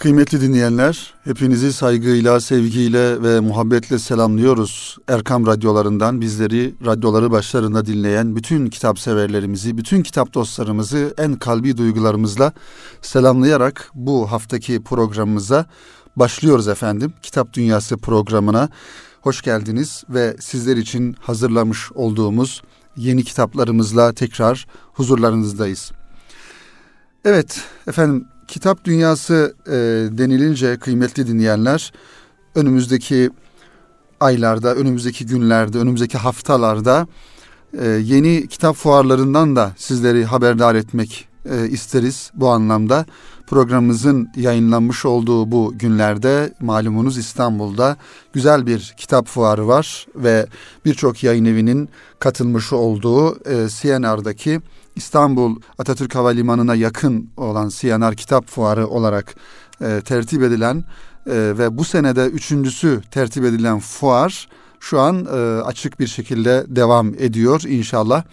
[0.00, 4.98] Kıymetli dinleyenler, hepinizi saygıyla, sevgiyle ve muhabbetle selamlıyoruz.
[5.08, 12.52] Erkam radyolarından bizleri radyoları başlarında dinleyen bütün kitap severlerimizi, bütün kitap dostlarımızı en kalbi duygularımızla
[13.02, 15.66] selamlayarak bu haftaki programımıza
[16.16, 17.12] başlıyoruz efendim.
[17.22, 18.68] Kitap Dünyası programına
[19.20, 22.62] hoş geldiniz ve sizler için hazırlamış olduğumuz
[22.96, 25.92] yeni kitaplarımızla tekrar huzurlarınızdayız.
[27.24, 29.72] Evet efendim kitap dünyası e,
[30.18, 31.92] denilince kıymetli dinleyenler
[32.54, 33.30] önümüzdeki
[34.20, 37.06] aylarda, önümüzdeki günlerde, önümüzdeki haftalarda
[37.78, 43.06] e, yeni kitap fuarlarından da sizleri haberdar etmek e, isteriz bu anlamda.
[43.46, 47.96] Programımızın yayınlanmış olduğu bu günlerde malumunuz İstanbul'da
[48.32, 50.46] güzel bir kitap fuarı var ve
[50.84, 54.60] birçok yayın evinin katılmış olduğu e, CNR'daki
[54.96, 59.34] İstanbul Atatürk Havalimanı'na yakın olan Siyanar Kitap Fuarı olarak
[59.80, 60.84] e, tertip edilen
[61.26, 64.48] e, ve bu senede üçüncüsü tertip edilen fuar
[64.80, 68.24] şu an e, açık bir şekilde devam ediyor inşallah.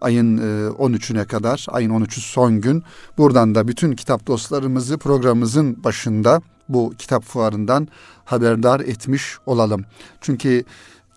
[0.00, 2.82] Ayın e, 13'üne kadar, ayın 13'ü son gün.
[3.18, 7.88] Buradan da bütün kitap dostlarımızı programımızın başında bu kitap fuarından
[8.24, 9.84] haberdar etmiş olalım.
[10.20, 10.64] Çünkü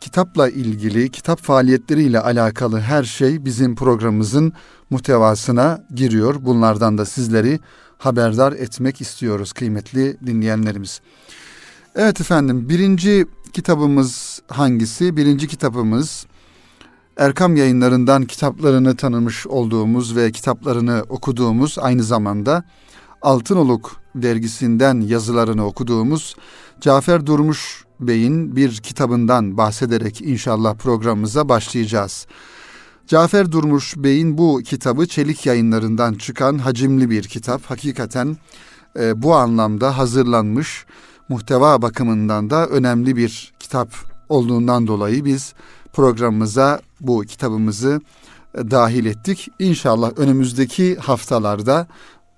[0.02, 4.54] kitapla ilgili, kitap faaliyetleriyle alakalı her şey bizim programımızın
[4.90, 6.36] muhtevasına giriyor.
[6.40, 7.60] Bunlardan da sizleri
[7.98, 11.02] haberdar etmek istiyoruz kıymetli dinleyenlerimiz.
[11.96, 15.18] Evet efendim birinci kitabımız hangisi?
[15.18, 16.26] Birinci kitabımız
[17.18, 22.64] Erkam yayınlarından kitaplarını tanımış olduğumuz ve kitaplarını okuduğumuz aynı zamanda
[23.22, 26.36] Altınoluk dergisinden yazılarını okuduğumuz
[26.82, 32.28] Cafer Durmuş Bey'in bir kitabından bahsederek inşallah programımıza başlayacağız.
[33.08, 37.66] Cafer Durmuş Bey'in bu kitabı Çelik yayınlarından çıkan hacimli bir kitap.
[37.66, 38.38] Hakikaten
[39.00, 40.86] e, bu anlamda hazırlanmış,
[41.30, 43.90] muhteva bakımından da önemli bir kitap
[44.30, 45.54] olduğundan dolayı biz
[45.94, 48.02] programımıza bu kitabımızı
[48.58, 49.48] e, dahil ettik.
[49.60, 51.88] İnşallah önümüzdeki haftalarda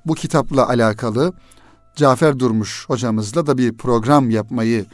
[0.05, 1.33] bu kitapla alakalı
[1.95, 4.85] Cafer Durmuş hocamızla da bir program yapmayı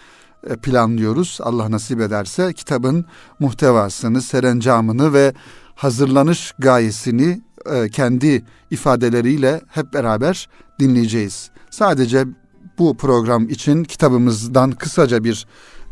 [0.49, 1.39] e, planlıyoruz.
[1.41, 3.05] Allah nasip ederse kitabın
[3.39, 5.33] muhtevasını, serencamını ve
[5.75, 10.49] hazırlanış gayesini e, kendi ifadeleriyle hep beraber
[10.79, 11.49] dinleyeceğiz.
[11.69, 12.25] Sadece
[12.77, 15.47] bu program için kitabımızdan kısaca bir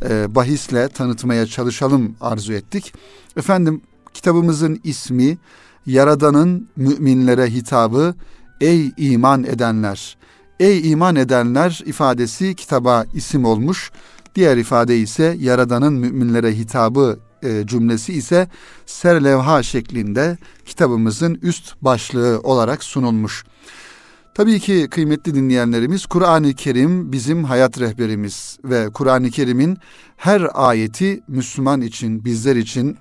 [0.09, 2.93] e, bahisle tanıtmaya çalışalım arzu ettik.
[3.37, 3.81] Efendim
[4.13, 5.37] kitabımızın ismi
[5.85, 8.15] Yaradan'ın müminlere hitabı
[8.61, 10.17] Ey iman edenler.
[10.59, 13.91] Ey iman edenler ifadesi kitaba isim olmuş.
[14.35, 18.47] Diğer ifade ise Yaradan'ın müminlere hitabı e, cümlesi ise
[18.85, 23.43] serlevha şeklinde kitabımızın üst başlığı olarak sunulmuş.
[24.33, 29.77] Tabii ki kıymetli dinleyenlerimiz Kur'an-ı Kerim bizim hayat rehberimiz ve Kur'an-ı Kerim'in
[30.17, 32.97] her ayeti Müslüman için, bizler için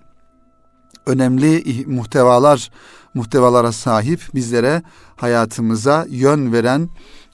[1.06, 2.70] önemli muhtevalar,
[3.14, 4.82] muhtevalara sahip bizlere
[5.16, 6.88] hayatımıza yön veren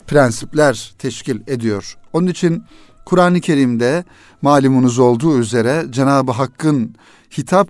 [0.07, 1.97] prensipler teşkil ediyor.
[2.13, 2.65] Onun için
[3.09, 4.05] Kur'an-ı Kerim'de
[4.43, 6.95] malumunuz olduğu üzere Cenab-ı Hakk'ın
[7.39, 7.69] hitap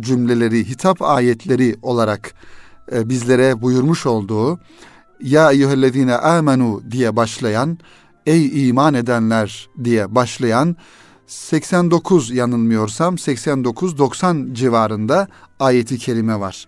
[0.00, 2.34] cümleleri, hitap ayetleri olarak
[2.92, 4.58] e, bizlere buyurmuş olduğu
[5.20, 7.78] ya eyyühellezine amenu diye başlayan
[8.26, 10.76] ey iman edenler diye başlayan
[11.26, 15.28] 89 yanılmıyorsam 89-90 civarında
[15.60, 16.66] ayeti kerime var.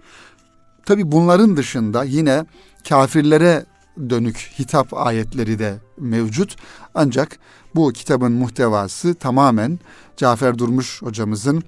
[0.85, 2.47] Tabi bunların dışında yine
[2.89, 3.67] kafirlere
[4.11, 6.57] dönük hitap ayetleri de mevcut.
[6.95, 7.39] Ancak
[7.75, 9.79] bu kitabın muhtevası tamamen
[10.17, 11.63] Cafer Durmuş hocamızın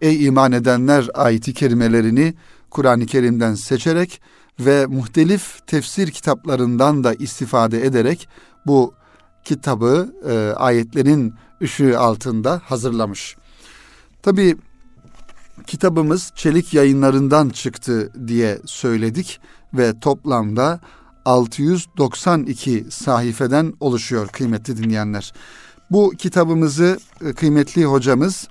[0.00, 2.34] Ey iman edenler ayeti kerimelerini
[2.70, 4.20] Kur'an-ı Kerim'den seçerek
[4.60, 8.28] ve muhtelif tefsir kitaplarından da istifade ederek
[8.66, 8.94] bu
[9.44, 13.36] kitabı e, ayetlerin ışığı altında hazırlamış.
[14.22, 14.56] Tabi
[15.66, 19.40] kitabımız Çelik yayınlarından çıktı diye söyledik
[19.74, 20.80] ve toplamda
[21.24, 25.32] 692 sayfeden oluşuyor kıymetli dinleyenler.
[25.90, 28.48] Bu kitabımızı e, kıymetli hocamız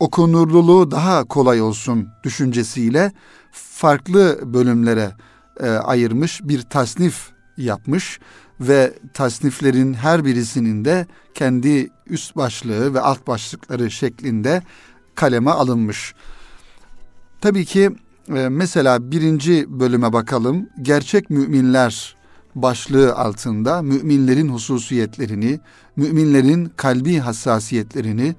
[0.00, 3.12] okunurluluğu daha kolay olsun düşüncesiyle
[3.52, 5.12] farklı bölümlere
[5.60, 8.20] e, ayırmış bir tasnif yapmış
[8.60, 14.62] ve tasniflerin her birisinin de kendi üst başlığı ve alt başlıkları şeklinde
[15.14, 16.14] kaleme alınmış.
[17.40, 17.90] Tabii ki
[18.28, 20.68] e, mesela birinci bölüme bakalım.
[20.82, 22.16] Gerçek müminler
[22.54, 25.60] başlığı altında müminlerin hususiyetlerini,
[25.96, 28.34] müminlerin kalbi hassasiyetlerini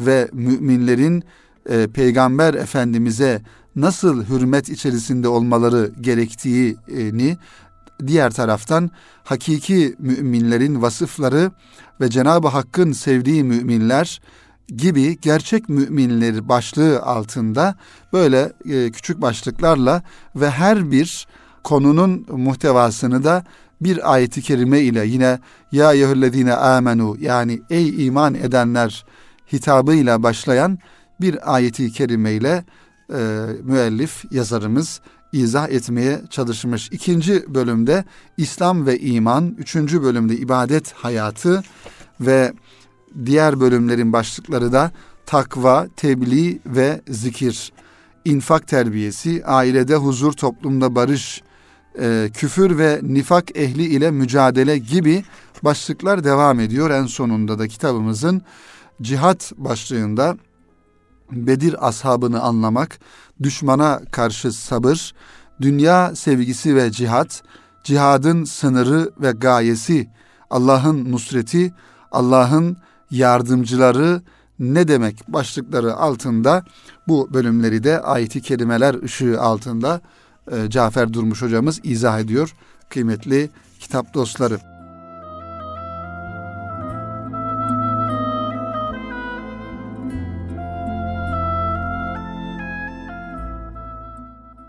[0.00, 1.24] ve müminlerin
[1.70, 3.42] e, Peygamber Efendimiz'e
[3.76, 7.36] nasıl hürmet içerisinde olmaları gerektiğini
[8.06, 8.90] diğer taraftan
[9.24, 11.50] hakiki müminlerin vasıfları
[12.00, 14.20] ve Cenab-ı Hakk'ın sevdiği müminler
[14.68, 17.74] gibi gerçek müminler başlığı altında
[18.12, 20.02] böyle e, küçük başlıklarla
[20.36, 21.26] ve her bir
[21.64, 23.44] konunun muhtevasını da
[23.80, 25.38] bir ayeti kerime ile yine
[25.72, 29.04] ya eyyühellezine amenu yani ey iman edenler
[29.52, 30.78] hitabıyla başlayan
[31.20, 32.64] bir ayeti kerime ile
[33.14, 35.00] e, müellif yazarımız
[35.32, 36.88] izah etmeye çalışmış.
[36.92, 38.04] İkinci bölümde
[38.36, 41.62] İslam ve iman, üçüncü bölümde ibadet hayatı
[42.20, 42.52] ve
[43.26, 44.92] diğer bölümlerin başlıkları da
[45.26, 47.72] takva, tebliğ ve zikir,
[48.24, 51.42] infak terbiyesi, ailede huzur, toplumda barış,
[52.00, 55.24] e, küfür ve nifak ehli ile mücadele gibi
[55.62, 56.90] başlıklar devam ediyor.
[56.90, 58.42] En sonunda da kitabımızın
[59.02, 60.36] cihat başlığında
[61.32, 62.98] Bedir ashabını anlamak,
[63.42, 65.14] düşmana karşı sabır,
[65.60, 67.42] dünya sevgisi ve cihat,
[67.84, 70.08] cihadın sınırı ve gayesi,
[70.50, 71.74] Allah'ın nusreti,
[72.12, 72.76] Allah'ın
[73.12, 74.22] yardımcıları
[74.58, 76.64] ne demek başlıkları altında
[77.08, 80.00] bu bölümleri de ayeti kerimeler ışığı altında
[80.52, 82.54] e, Cafer Durmuş hocamız izah ediyor
[82.88, 83.50] kıymetli
[83.80, 84.71] kitap dostları.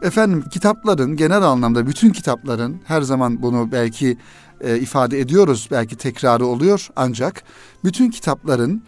[0.03, 4.17] Efendim kitapların genel anlamda bütün kitapların her zaman bunu belki
[4.61, 7.43] e, ifade ediyoruz belki tekrarı oluyor ancak
[7.83, 8.83] bütün kitapların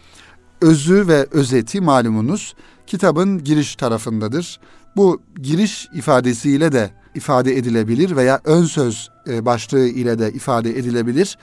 [0.62, 2.56] özü ve özeti malumunuz
[2.88, 4.60] kitabın giriş tarafındadır.
[4.96, 11.38] Bu giriş ifadesiyle de ifade edilebilir veya ön söz e, başlığı ile de ifade edilebilir.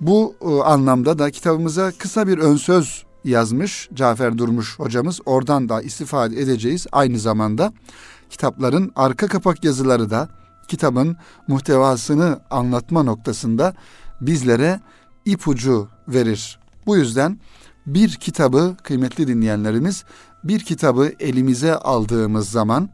[0.00, 5.20] Bu e, anlamda da kitabımıza kısa bir ön söz yazmış Cafer Durmuş hocamız.
[5.26, 6.86] Oradan da istifade edeceğiz.
[6.92, 7.72] Aynı zamanda
[8.30, 10.28] kitapların arka kapak yazıları da
[10.68, 11.16] kitabın
[11.48, 13.74] muhtevasını anlatma noktasında
[14.20, 14.80] bizlere
[15.24, 16.58] ipucu verir.
[16.86, 17.38] Bu yüzden
[17.86, 20.04] bir kitabı kıymetli dinleyenlerimiz
[20.44, 22.88] bir kitabı elimize aldığımız zaman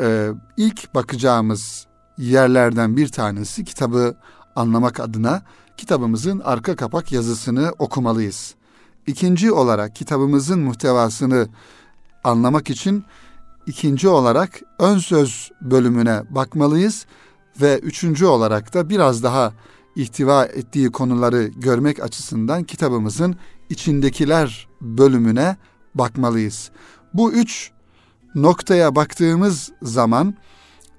[0.00, 1.86] e, ilk bakacağımız
[2.18, 4.16] yerlerden bir tanesi kitabı
[4.56, 5.42] anlamak adına
[5.76, 8.54] kitabımızın arka kapak yazısını okumalıyız.
[9.06, 11.48] İkinci olarak kitabımızın muhtevasını
[12.24, 13.04] anlamak için
[13.68, 17.06] ikinci olarak ön söz bölümüne bakmalıyız
[17.60, 19.52] ve üçüncü olarak da biraz daha
[19.96, 23.36] ihtiva ettiği konuları görmek açısından kitabımızın
[23.70, 25.56] içindekiler bölümüne
[25.94, 26.70] bakmalıyız.
[27.14, 27.70] Bu üç
[28.34, 30.34] noktaya baktığımız zaman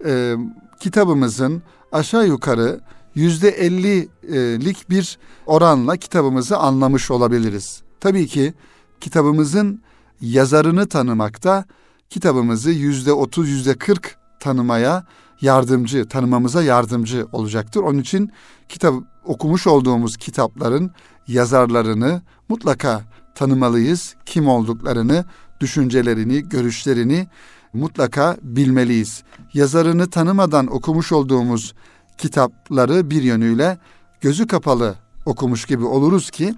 [0.05, 0.35] e,
[0.79, 2.81] kitabımızın aşağı yukarı
[3.15, 7.81] yüzde ellilik bir oranla kitabımızı anlamış olabiliriz.
[7.99, 8.53] Tabii ki
[9.01, 9.81] kitabımızın
[10.21, 11.65] yazarını tanımakta
[12.09, 15.03] kitabımızı yüzde otuz, yüzde kırk tanımaya
[15.41, 17.81] yardımcı, tanımamıza yardımcı olacaktır.
[17.81, 18.31] Onun için
[18.69, 18.93] kitap
[19.25, 20.91] okumuş olduğumuz kitapların
[21.27, 23.01] yazarlarını mutlaka
[23.35, 24.15] tanımalıyız.
[24.25, 25.25] Kim olduklarını,
[25.59, 27.27] düşüncelerini, görüşlerini
[27.73, 29.23] mutlaka bilmeliyiz.
[29.53, 31.73] Yazarını tanımadan okumuş olduğumuz
[32.17, 33.77] kitapları bir yönüyle
[34.21, 34.95] gözü kapalı
[35.25, 36.55] okumuş gibi oluruz ki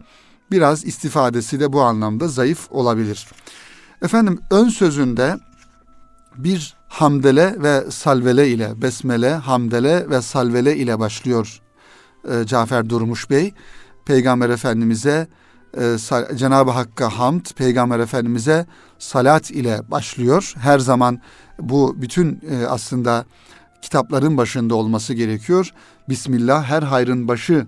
[0.51, 3.27] biraz istifadesi de bu anlamda zayıf olabilir.
[4.01, 5.37] Efendim ön sözünde
[6.37, 11.61] bir hamdele ve salvele ile besmele, hamdele ve salvele ile başlıyor
[12.31, 13.53] e, Cafer Durmuş Bey.
[14.05, 15.27] Peygamber Efendimiz'e
[15.77, 15.97] e,
[16.35, 18.65] Cenab-ı Hakk'a hamd, Peygamber Efendimiz'e
[18.99, 20.53] salat ile başlıyor.
[20.57, 21.21] Her zaman
[21.59, 23.25] bu bütün e, aslında
[23.81, 25.73] kitapların başında olması gerekiyor.
[26.09, 27.67] Bismillah her hayrın başı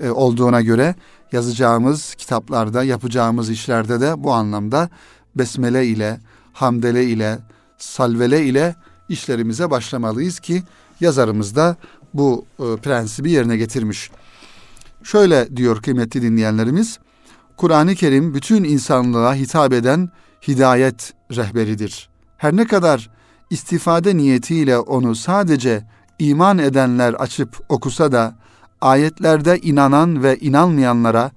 [0.00, 0.94] e, olduğuna göre
[1.32, 4.88] yazacağımız kitaplarda, yapacağımız işlerde de bu anlamda
[5.36, 6.20] besmele ile,
[6.52, 7.38] hamdele ile,
[7.78, 8.74] salvele ile
[9.08, 10.62] işlerimize başlamalıyız ki
[11.00, 11.76] yazarımız da
[12.14, 14.10] bu e, prensibi yerine getirmiş.
[15.02, 16.98] Şöyle diyor kıymetli dinleyenlerimiz.
[17.56, 20.10] Kur'an-ı Kerim bütün insanlığa hitap eden
[20.48, 22.08] hidayet rehberidir.
[22.36, 23.10] Her ne kadar
[23.50, 25.84] istifade niyetiyle onu sadece
[26.18, 28.34] iman edenler açıp okusa da
[28.80, 31.30] ayetlerde inanan ve inanmayanlara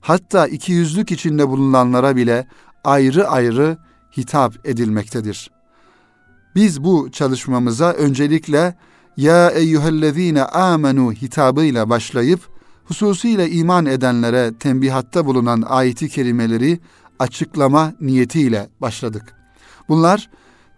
[0.00, 2.46] hatta iki yüzlük içinde bulunanlara bile
[2.84, 3.76] ayrı ayrı
[4.16, 5.50] hitap edilmektedir.
[6.54, 8.74] Biz bu çalışmamıza öncelikle
[9.16, 12.40] ya eyyühellezine amenu hitabıyla başlayıp
[12.84, 16.80] hususiyle iman edenlere tembihatta bulunan ayeti kerimeleri
[17.18, 19.34] açıklama niyetiyle başladık.
[19.88, 20.30] Bunlar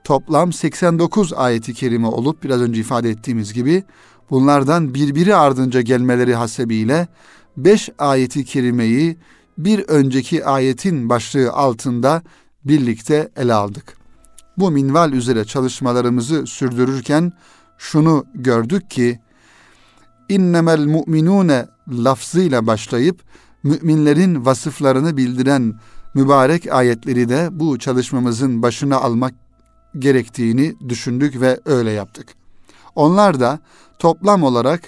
[0.04, 3.85] toplam 89 ayeti kerime olup biraz önce ifade ettiğimiz gibi
[4.30, 7.09] bunlardan birbiri ardınca gelmeleri hasebiyle
[7.56, 9.16] 5 ayeti kerimeyi
[9.59, 12.23] bir önceki ayetin başlığı altında
[12.64, 13.97] birlikte ele aldık.
[14.59, 17.32] Bu minval üzere çalışmalarımızı sürdürürken
[17.78, 19.21] şunu gördük ki
[20.28, 23.23] innemel mu'minune lafzıyla başlayıp
[23.62, 25.75] müminlerin vasıflarını bildiren
[26.14, 29.35] mübarek ayetleri de bu çalışmamızın başına almak
[29.99, 32.35] gerektiğini düşündük ve öyle yaptık.
[32.94, 33.59] Onlar da
[33.99, 34.80] toplam olarak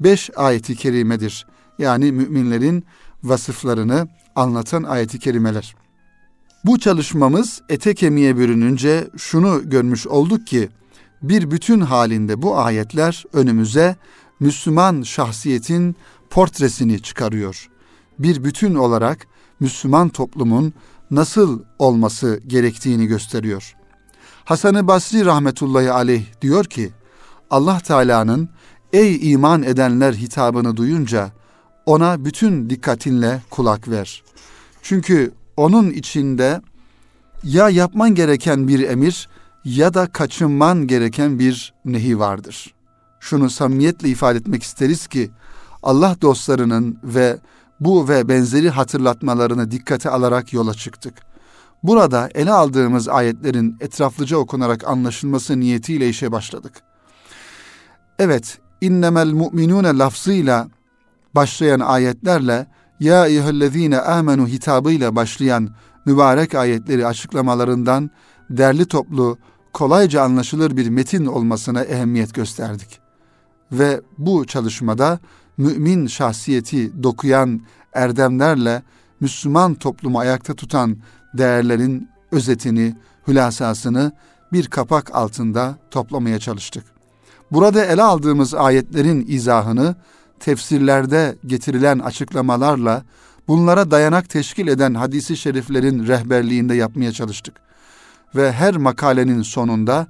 [0.00, 1.46] beş ayeti kerimedir.
[1.78, 2.84] Yani müminlerin
[3.22, 5.74] vasıflarını anlatan ayeti kerimeler.
[6.64, 10.68] Bu çalışmamız ete kemiğe bürününce şunu görmüş olduk ki
[11.22, 13.96] bir bütün halinde bu ayetler önümüze
[14.40, 15.96] Müslüman şahsiyetin
[16.30, 17.70] portresini çıkarıyor.
[18.18, 19.26] Bir bütün olarak
[19.60, 20.72] Müslüman toplumun
[21.10, 23.76] nasıl olması gerektiğini gösteriyor.
[24.44, 26.90] Hasan-ı Basri rahmetullahi aleyh diyor ki
[27.50, 28.48] Allah Teala'nın
[28.92, 31.30] ey iman edenler hitabını duyunca
[31.86, 34.22] ona bütün dikkatinle kulak ver.
[34.82, 36.60] Çünkü onun içinde
[37.44, 39.28] ya yapman gereken bir emir
[39.64, 42.74] ya da kaçınman gereken bir nehi vardır.
[43.20, 45.30] Şunu samimiyetle ifade etmek isteriz ki
[45.82, 47.38] Allah dostlarının ve
[47.80, 51.14] bu ve benzeri hatırlatmalarını dikkate alarak yola çıktık.
[51.82, 56.72] Burada ele aldığımız ayetlerin etraflıca okunarak anlaşılması niyetiyle işe başladık.
[58.18, 60.68] Evet, innemel mu'minune lafzıyla
[61.34, 62.66] başlayan ayetlerle
[63.00, 65.68] ya eyyühellezine amenu hitabıyla başlayan
[66.06, 68.10] mübarek ayetleri açıklamalarından
[68.50, 69.38] derli toplu,
[69.72, 73.00] kolayca anlaşılır bir metin olmasına ehemmiyet gösterdik.
[73.72, 75.18] Ve bu çalışmada
[75.56, 77.60] mümin şahsiyeti dokuyan
[77.92, 78.82] erdemlerle
[79.20, 80.96] Müslüman toplumu ayakta tutan
[81.34, 82.96] değerlerin özetini,
[83.28, 84.12] hülasasını
[84.52, 86.84] bir kapak altında toplamaya çalıştık.
[87.52, 89.94] Burada ele aldığımız ayetlerin izahını
[90.40, 93.04] tefsirlerde getirilen açıklamalarla
[93.48, 97.54] bunlara dayanak teşkil eden hadisi şeriflerin rehberliğinde yapmaya çalıştık.
[98.36, 100.06] Ve her makalenin sonunda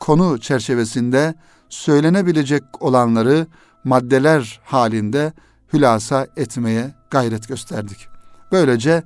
[0.00, 1.34] konu çerçevesinde
[1.68, 3.46] söylenebilecek olanları
[3.84, 5.32] maddeler halinde
[5.72, 8.08] hülasa etmeye gayret gösterdik.
[8.52, 9.02] Böylece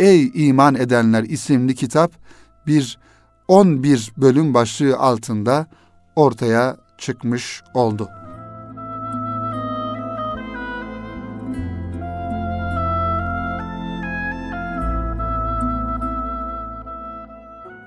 [0.00, 2.12] Ey iman edenler isimli kitap
[2.66, 2.98] bir
[3.48, 5.66] 11 bölüm başlığı altında
[6.16, 8.08] ortaya çıkmış oldu.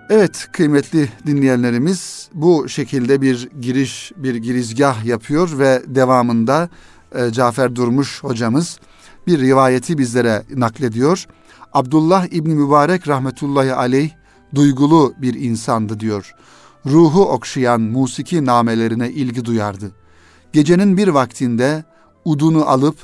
[0.09, 6.69] Evet kıymetli dinleyenlerimiz bu şekilde bir giriş bir girizgah yapıyor ve devamında
[7.15, 8.79] e, Cafer Durmuş hocamız
[9.27, 11.25] bir rivayeti bizlere naklediyor.
[11.73, 14.09] Abdullah İbni Mübarek rahmetullahi aleyh
[14.55, 16.33] duygulu bir insandı diyor.
[16.85, 19.91] Ruhu okşayan musiki namelerine ilgi duyardı.
[20.53, 21.83] Gecenin bir vaktinde
[22.25, 22.95] udunu alıp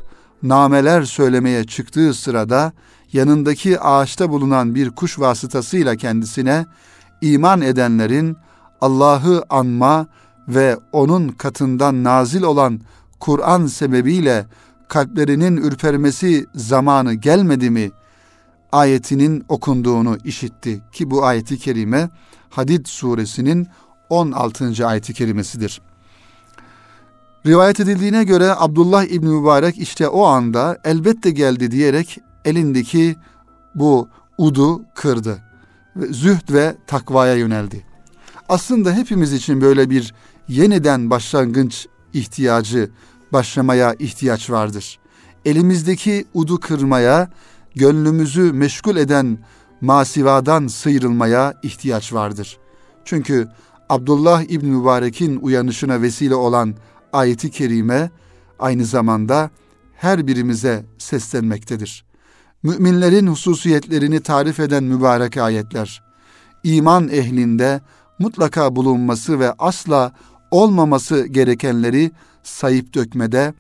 [0.43, 2.74] nameler söylemeye çıktığı sırada
[3.13, 6.65] yanındaki ağaçta bulunan bir kuş vasıtasıyla kendisine
[7.24, 8.38] iman edenlerin
[8.82, 10.08] Allah'ı anma
[10.48, 12.80] ve onun katından nazil olan
[13.20, 14.46] Kur'an sebebiyle
[14.88, 17.92] kalplerinin ürpermesi zamanı gelmedi mi
[18.72, 22.10] ayetinin okunduğunu işitti ki bu ayeti kerime
[22.50, 23.68] Hadid suresinin
[24.10, 24.88] 16.
[24.88, 25.82] ayeti kerimesidir.
[27.46, 33.15] Rivayet edildiğine göre Abdullah İbni Mübarek işte o anda elbette geldi diyerek elindeki
[33.75, 35.52] bu udu kırdı.
[35.95, 37.85] Zühd ve takvaya yöneldi.
[38.50, 40.13] Aslında hepimiz için böyle bir
[40.47, 42.91] yeniden başlangıç ihtiyacı,
[43.33, 45.00] başlamaya ihtiyaç vardır.
[45.45, 47.29] Elimizdeki udu kırmaya,
[47.75, 49.38] gönlümüzü meşgul eden
[49.81, 52.57] masivadan sıyrılmaya ihtiyaç vardır.
[53.05, 53.47] Çünkü
[53.89, 56.75] Abdullah İbn Mübarek'in uyanışına vesile olan
[57.13, 58.12] ayeti kerime
[58.59, 59.50] aynı zamanda
[59.95, 62.05] her birimize seslenmektedir.
[62.63, 66.03] Müminlerin hususiyetlerini tarif eden mübarek ayetler,
[66.63, 67.82] iman ehlinde
[68.20, 70.12] mutlaka bulunması ve asla
[70.51, 72.12] olmaması gerekenleri
[72.43, 73.53] sayıp dökmede,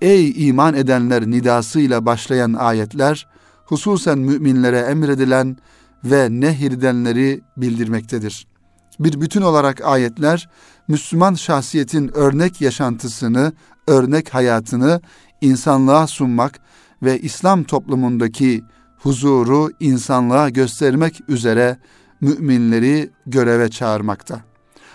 [0.00, 3.26] ey iman edenler nidasıyla başlayan ayetler,
[3.64, 5.56] hususen müminlere emredilen
[6.04, 8.46] ve nehirdenleri bildirmektedir.
[9.00, 10.48] Bir bütün olarak ayetler,
[10.88, 13.52] Müslüman şahsiyetin örnek yaşantısını,
[13.86, 15.00] örnek hayatını
[15.40, 16.60] insanlığa sunmak
[17.02, 18.64] ve İslam toplumundaki
[18.98, 21.78] huzuru insanlığa göstermek üzere
[22.20, 24.40] müminleri göreve çağırmakta.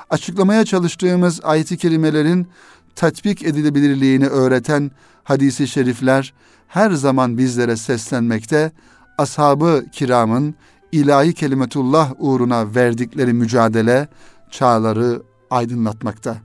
[0.10, 2.48] Açıklamaya çalıştığımız ayet-i kerimelerin
[2.96, 4.92] tatbik edilebilirliğini öğreten
[5.24, 6.34] hadisi şerifler
[6.68, 8.72] her zaman bizlere seslenmekte,
[9.18, 10.56] ashabı kiramın
[10.92, 14.08] ilahi kelimetullah uğruna verdikleri mücadele
[14.52, 16.38] çağları aydınlatmakta.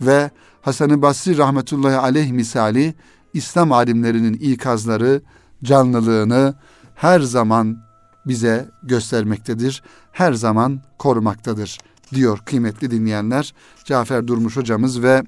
[0.00, 0.30] Ve
[0.62, 2.94] Hasan-ı Basri rahmetullahi aleyh misali
[3.34, 5.22] İslam alimlerinin ikazları,
[5.64, 6.54] canlılığını
[6.94, 7.78] her zaman
[8.26, 9.82] bize göstermektedir.
[10.12, 11.78] Her zaman korumaktadır
[12.14, 13.54] diyor kıymetli dinleyenler.
[13.84, 15.22] Cafer Durmuş hocamız ve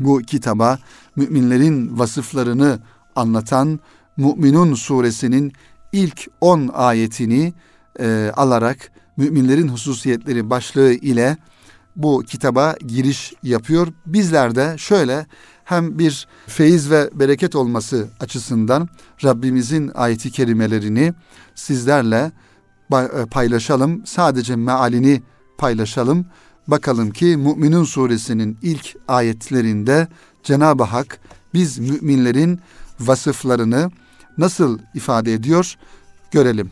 [0.00, 0.78] bu kitaba
[1.16, 2.80] müminlerin vasıflarını
[3.16, 3.80] anlatan
[4.16, 5.52] Müminun suresinin
[5.92, 7.52] ilk 10 ayetini
[8.00, 11.36] e, alarak müminlerin hususiyetleri başlığı ile
[11.96, 13.88] bu kitaba giriş yapıyor.
[14.06, 15.26] Bizler de şöyle
[15.66, 18.88] hem bir feyiz ve bereket olması açısından
[19.24, 21.14] Rabbimizin ayeti kerimelerini
[21.54, 22.32] sizlerle
[22.92, 24.06] e, paylaşalım.
[24.06, 25.22] Sadece mealini
[25.58, 26.26] paylaşalım.
[26.66, 30.08] Bakalım ki Müminun suresinin ilk ayetlerinde
[30.42, 31.18] Cenab-ı Hak
[31.54, 32.60] biz müminlerin
[33.00, 33.90] vasıflarını
[34.38, 35.74] nasıl ifade ediyor
[36.30, 36.70] görelim.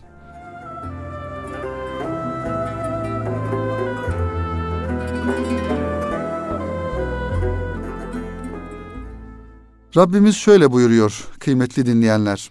[9.97, 12.51] Rabbimiz şöyle buyuruyor kıymetli dinleyenler.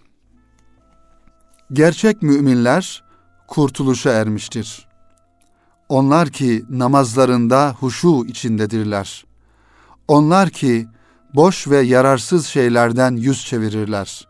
[1.73, 3.03] Gerçek müminler
[3.47, 4.88] kurtuluşa ermiştir.
[5.89, 9.25] Onlar ki namazlarında huşu içindedirler.
[10.07, 10.88] Onlar ki
[11.35, 14.27] boş ve yararsız şeylerden yüz çevirirler.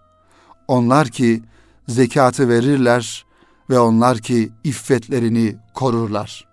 [0.67, 1.43] Onlar ki
[1.88, 3.25] zekatı verirler
[3.70, 6.48] ve onlar ki iffetlerini korurlar.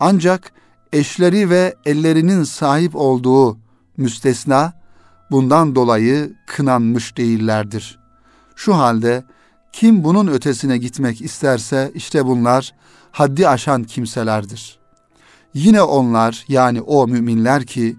[0.00, 0.52] Ancak
[0.92, 3.58] eşleri ve ellerinin sahip olduğu
[3.96, 4.85] müstesna
[5.30, 7.98] bundan dolayı kınanmış değillerdir.
[8.56, 9.24] Şu halde
[9.72, 12.74] kim bunun ötesine gitmek isterse işte bunlar
[13.12, 14.78] haddi aşan kimselerdir.
[15.54, 17.96] Yine onlar yani o müminler ki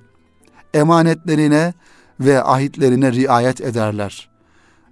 [0.73, 1.73] emanetlerine
[2.19, 4.29] ve ahitlerine riayet ederler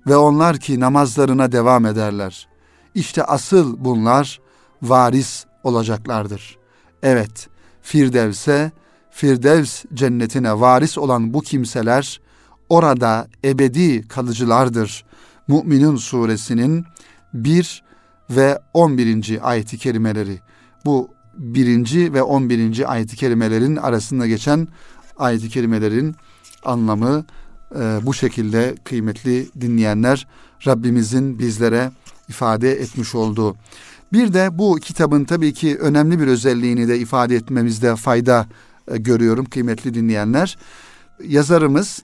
[0.08, 2.48] ve onlar ki namazlarına devam ederler.
[2.96, 4.40] İşte asıl bunlar
[4.82, 6.58] varis olacaklardır.
[7.04, 7.48] Evet,
[7.82, 8.72] Firdevs'e,
[9.12, 12.22] Firdevs cennetine varis olan bu kimseler
[12.70, 15.06] orada ebedi kalıcılardır.
[15.48, 16.86] Müminun suresinin
[17.34, 17.84] 1
[18.30, 19.40] ve 11.
[19.42, 20.40] ayeti kerimeleri.
[20.86, 22.92] Bu birinci ve 11.
[22.92, 24.68] ayeti kerimelerin arasında geçen
[25.18, 26.16] ayeti kerimelerin
[26.66, 27.26] anlamı
[27.76, 30.28] e, bu şekilde kıymetli dinleyenler
[30.68, 31.92] Rabbimizin bizlere
[32.30, 33.56] ifade etmiş olduğu.
[34.14, 38.48] Bir de bu kitabın tabii ki önemli bir özelliğini de ifade etmemizde fayda
[38.92, 40.58] e, görüyorum kıymetli dinleyenler.
[41.24, 42.04] Yazarımız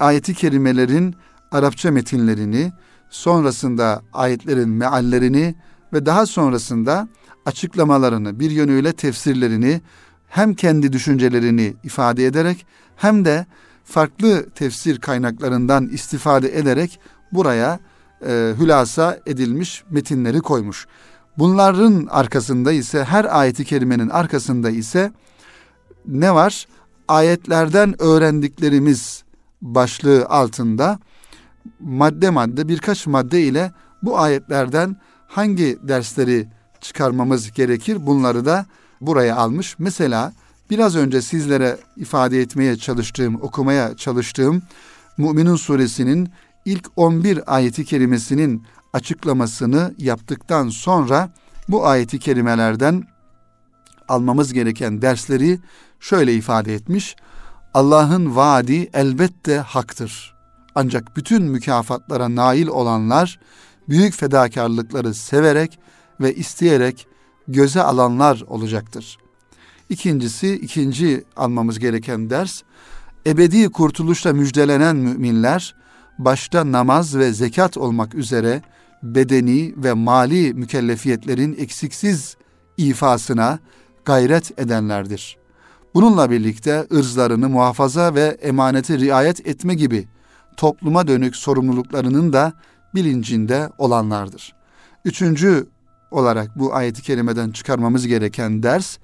[0.00, 1.14] ayeti kerimelerin
[1.52, 2.72] Arapça metinlerini,
[3.10, 5.54] sonrasında ayetlerin meallerini
[5.92, 7.08] ve daha sonrasında
[7.46, 9.80] açıklamalarını, bir yönüyle tefsirlerini
[10.28, 13.46] hem kendi düşüncelerini ifade ederek hem de
[13.84, 17.00] farklı tefsir kaynaklarından istifade ederek
[17.32, 17.80] buraya
[18.26, 20.86] e, hülasa edilmiş metinleri koymuş.
[21.38, 25.12] Bunların arkasında ise her ayeti kerimenin arkasında ise
[26.06, 26.66] ne var?
[27.08, 29.24] Ayetlerden öğrendiklerimiz
[29.62, 30.98] başlığı altında
[31.80, 36.48] madde madde birkaç madde ile bu ayetlerden hangi dersleri
[36.80, 38.66] çıkarmamız gerekir bunları da
[39.00, 39.78] buraya almış.
[39.78, 40.32] Mesela
[40.70, 44.62] biraz önce sizlere ifade etmeye çalıştığım, okumaya çalıştığım
[45.18, 46.30] Müminun suresinin
[46.64, 51.30] ilk 11 ayeti kerimesinin açıklamasını yaptıktan sonra
[51.68, 53.04] bu ayeti kerimelerden
[54.08, 55.58] almamız gereken dersleri
[56.00, 57.16] şöyle ifade etmiş.
[57.74, 60.34] Allah'ın vaadi elbette haktır.
[60.74, 63.40] Ancak bütün mükafatlara nail olanlar
[63.88, 65.78] büyük fedakarlıkları severek
[66.20, 67.06] ve isteyerek
[67.48, 69.18] göze alanlar olacaktır.
[69.88, 72.62] İkincisi, ikinci almamız gereken ders,
[73.26, 75.74] ebedi kurtuluşla müjdelenen müminler,
[76.18, 78.62] başta namaz ve zekat olmak üzere
[79.02, 82.36] bedeni ve mali mükellefiyetlerin eksiksiz
[82.76, 83.58] ifasına
[84.04, 85.37] gayret edenlerdir.
[85.94, 90.08] Bununla birlikte ırzlarını muhafaza ve emaneti riayet etme gibi
[90.56, 92.52] topluma dönük sorumluluklarının da
[92.94, 94.54] bilincinde olanlardır.
[95.04, 95.66] Üçüncü
[96.10, 98.98] olarak bu ayeti kerimeden çıkarmamız gereken ders,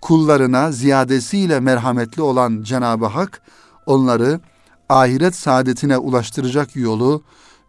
[0.00, 3.42] kullarına ziyadesiyle merhametli olan Cenab-ı Hak,
[3.86, 4.40] onları
[4.88, 7.22] ahiret saadetine ulaştıracak yolu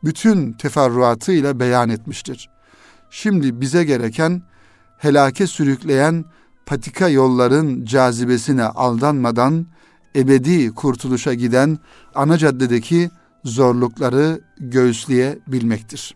[0.03, 2.49] bütün teferruatıyla beyan etmiştir.
[3.09, 4.41] Şimdi bize gereken
[4.97, 6.25] helake sürükleyen
[6.67, 9.65] patika yolların cazibesine aldanmadan
[10.15, 11.79] ebedi kurtuluşa giden
[12.15, 13.09] ana caddedeki
[13.43, 16.15] zorlukları göğüsleyebilmektir.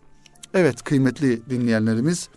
[0.54, 2.30] Evet kıymetli dinleyenlerimiz,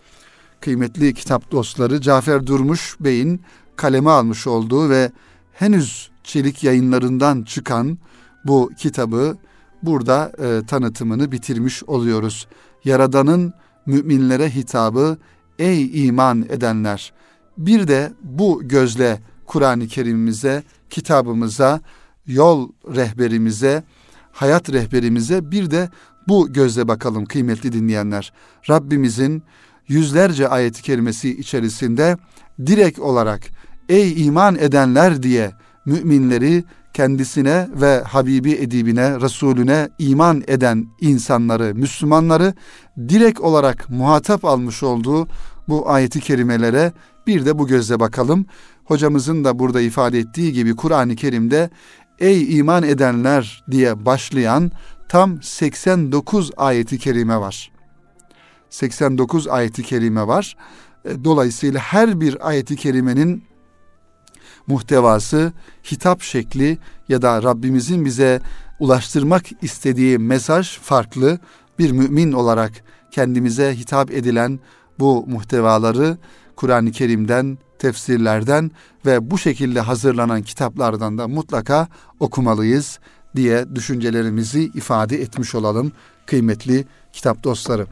[0.61, 3.41] kıymetli kitap dostları Cafer Durmuş Bey'in
[3.75, 5.11] kaleme almış olduğu ve
[5.53, 7.97] henüz çelik yayınlarından çıkan
[8.45, 9.37] bu kitabı
[9.83, 12.47] burada e, tanıtımını bitirmiş oluyoruz.
[12.85, 13.53] Yaradan'ın
[13.85, 15.17] müminlere hitabı
[15.59, 17.13] ey iman edenler
[17.57, 21.81] bir de bu gözle Kur'an-ı Kerim'imize, kitabımıza,
[22.27, 23.83] yol rehberimize,
[24.31, 25.89] hayat rehberimize bir de
[26.27, 28.33] bu gözle bakalım kıymetli dinleyenler.
[28.69, 29.43] Rabbimizin
[29.87, 32.17] yüzlerce ayet-i kerimesi içerisinde
[32.65, 33.41] direkt olarak
[33.89, 35.51] ey iman edenler diye
[35.85, 36.63] müminleri
[36.93, 42.53] kendisine ve Habibi edibine, Resulüne iman eden insanları, Müslümanları
[43.09, 45.27] direkt olarak muhatap almış olduğu
[45.67, 46.93] bu ayeti kerimelere
[47.27, 48.45] bir de bu gözle bakalım.
[48.85, 51.69] Hocamızın da burada ifade ettiği gibi Kur'an-ı Kerim'de
[52.19, 54.71] ey iman edenler diye başlayan
[55.09, 57.71] tam 89 ayeti kerime var.
[58.69, 60.57] 89 ayeti kerime var.
[61.05, 63.43] E, dolayısıyla her bir ayeti kerimenin
[64.67, 65.53] muhtevası,
[65.91, 66.77] hitap şekli
[67.09, 68.41] ya da Rabbimizin bize
[68.79, 71.39] ulaştırmak istediği mesaj farklı.
[71.79, 72.71] Bir mümin olarak
[73.11, 74.59] kendimize hitap edilen
[74.99, 76.17] bu muhtevaları
[76.55, 78.71] Kur'an-ı Kerim'den, tefsirlerden
[79.05, 81.87] ve bu şekilde hazırlanan kitaplardan da mutlaka
[82.19, 82.99] okumalıyız
[83.35, 85.91] diye düşüncelerimizi ifade etmiş olalım
[86.25, 87.87] kıymetli kitap dostları.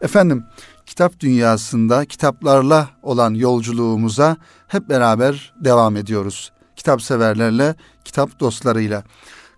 [0.00, 0.44] Efendim,
[0.86, 4.36] kitap dünyasında kitaplarla olan yolculuğumuza
[4.68, 6.52] hep beraber devam ediyoruz.
[6.76, 9.04] Kitap severlerle, kitap dostlarıyla.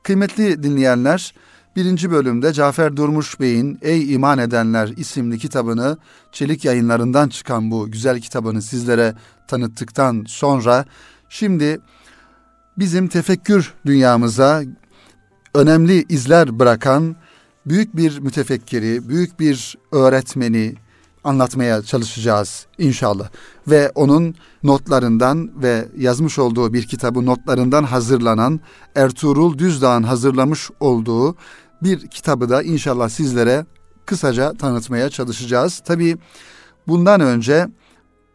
[0.02, 1.34] Kıymetli dinleyenler,
[1.78, 5.96] birinci bölümde Cafer Durmuş Bey'in Ey İman Edenler isimli kitabını
[6.32, 9.14] Çelik yayınlarından çıkan bu güzel kitabını sizlere
[9.48, 10.84] tanıttıktan sonra
[11.28, 11.80] şimdi
[12.78, 14.62] bizim tefekkür dünyamıza
[15.54, 17.16] önemli izler bırakan
[17.66, 20.74] büyük bir mütefekkiri, büyük bir öğretmeni
[21.24, 23.28] anlatmaya çalışacağız inşallah.
[23.68, 28.60] Ve onun notlarından ve yazmış olduğu bir kitabı notlarından hazırlanan
[28.94, 31.36] Ertuğrul Düzdağ'ın hazırlamış olduğu
[31.82, 33.66] bir kitabı da inşallah sizlere
[34.06, 35.82] kısaca tanıtmaya çalışacağız.
[35.84, 36.16] Tabii
[36.88, 37.68] bundan önce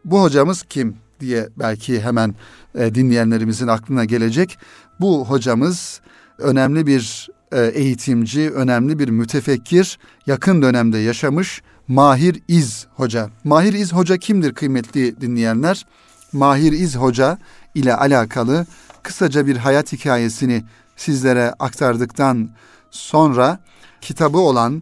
[0.06, 2.36] bu hocamız kim diye belki hemen
[2.76, 4.58] e, dinleyenlerimizin aklına gelecek.
[5.00, 6.02] Bu hocamız
[6.38, 13.30] önemli bir e, eğitimci, önemli bir mütefekkir, yakın dönemde yaşamış Mahir İz Hoca.
[13.44, 15.86] Mahir İz Hoca kimdir kıymetli dinleyenler?
[16.34, 17.38] Mahir İz Hoca
[17.76, 18.66] ile alakalı
[19.04, 20.64] kısaca bir hayat hikayesini
[20.96, 22.50] sizlere aktardıktan
[22.94, 23.60] sonra
[24.02, 24.82] kitabı olan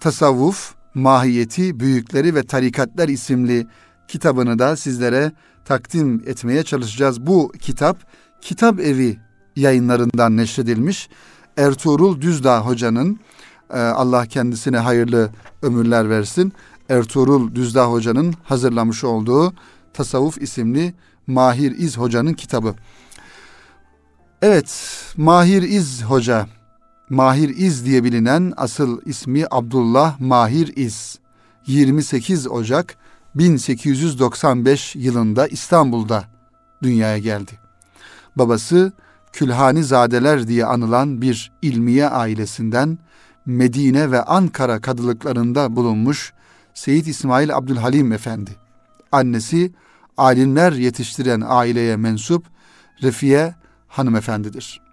[0.00, 3.66] Tasavvuf, Mahiyeti, Büyükleri ve Tarikatlar isimli
[4.08, 5.32] kitabını da sizlere
[5.64, 7.26] takdim etmeye çalışacağız.
[7.26, 7.98] Bu kitap
[8.40, 9.18] Kitap Evi
[9.56, 11.08] yayınlarından neşredilmiş.
[11.56, 13.20] Ertuğrul Düzdağ hocanın
[13.70, 15.30] e, Allah kendisine hayırlı
[15.62, 16.52] ömürler versin.
[16.88, 19.52] Ertuğrul Düzdağ hocanın hazırlamış olduğu
[19.92, 20.94] Tasavvuf isimli
[21.26, 22.74] Mahir İz hocanın kitabı.
[24.42, 26.46] Evet, Mahir İz hoca,
[27.10, 31.18] Mahir İz diye bilinen asıl ismi Abdullah Mahir İz.
[31.66, 32.96] 28 Ocak
[33.34, 36.24] 1895 yılında İstanbul'da
[36.82, 37.52] dünyaya geldi.
[38.36, 38.92] Babası
[39.32, 42.98] Külhani Zadeler diye anılan bir ilmiye ailesinden
[43.46, 46.32] Medine ve Ankara kadılıklarında bulunmuş
[46.74, 48.50] Seyit İsmail Abdülhalim Efendi.
[49.12, 49.72] Annesi
[50.16, 52.44] alimler yetiştiren aileye mensup
[53.02, 53.54] Refiye
[53.88, 54.89] hanımefendidir.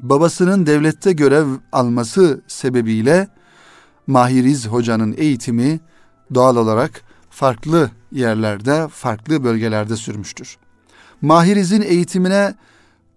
[0.00, 3.28] Babasının devlette görev alması sebebiyle
[4.06, 5.80] Mahiriz hocanın eğitimi
[6.34, 10.56] doğal olarak farklı yerlerde, farklı bölgelerde sürmüştür.
[11.22, 12.54] Mahiriz'in eğitimine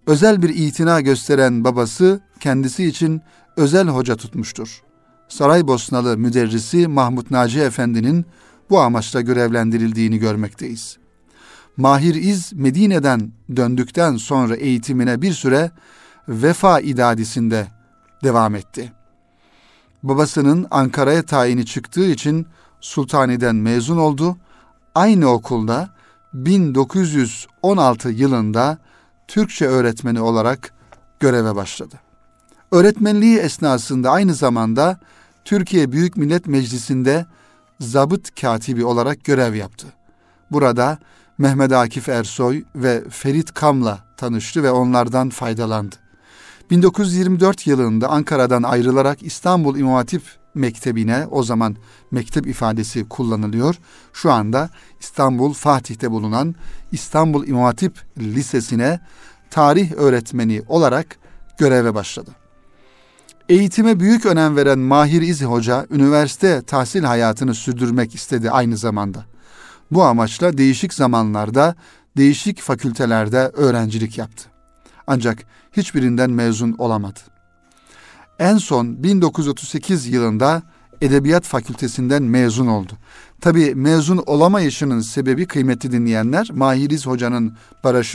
[0.06, 3.20] özel bir itina gösteren babası kendisi için
[3.56, 4.82] özel hoca tutmuştur.
[5.28, 8.26] Saraybosnalı müderrisi Mahmut Naci Efendi'nin
[8.70, 10.98] bu amaçla görevlendirildiğini görmekteyiz.
[11.76, 15.70] Mahir İz Medine'den döndükten sonra eğitimine bir süre
[16.28, 17.66] Vefa İdadisi'nde
[18.24, 18.92] devam etti.
[20.02, 22.46] Babasının Ankara'ya tayini çıktığı için
[22.80, 24.36] Sultani'den mezun oldu.
[24.94, 25.88] Aynı okulda
[26.32, 28.78] 1916 yılında
[29.28, 30.72] Türkçe öğretmeni olarak
[31.20, 31.94] göreve başladı.
[32.72, 35.00] Öğretmenliği esnasında aynı zamanda
[35.44, 37.26] Türkiye Büyük Millet Meclisi'nde
[37.80, 39.86] zabıt katibi olarak görev yaptı.
[40.50, 40.98] Burada
[41.38, 46.09] Mehmet Akif Ersoy ve Ferit Kam'la tanıştı ve onlardan faydalandı.
[46.70, 50.22] 1924 yılında Ankara'dan ayrılarak İstanbul İmam Hatip
[50.54, 51.76] Mektebi'ne o zaman
[52.10, 53.76] mektep ifadesi kullanılıyor.
[54.12, 56.54] Şu anda İstanbul Fatih'te bulunan
[56.92, 59.00] İstanbul İmam Hatip Lisesi'ne
[59.50, 61.16] tarih öğretmeni olarak
[61.58, 62.30] göreve başladı.
[63.48, 69.24] Eğitime büyük önem veren Mahir İzi Hoca, üniversite tahsil hayatını sürdürmek istedi aynı zamanda.
[69.90, 71.74] Bu amaçla değişik zamanlarda,
[72.16, 74.48] değişik fakültelerde öğrencilik yaptı.
[75.06, 75.38] Ancak
[75.72, 77.20] hiçbirinden mezun olamadı.
[78.38, 80.62] En son 1938 yılında
[81.00, 82.92] Edebiyat Fakültesinden mezun oldu.
[83.40, 87.56] Tabi mezun olamayışının sebebi kıymetli dinleyenler Mahir İz Hoca'nın